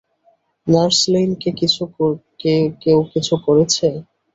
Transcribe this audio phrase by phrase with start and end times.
[0.67, 1.31] Nurse Lane
[1.41, 2.53] কে
[2.81, 3.87] কেউ কিছু করেছে?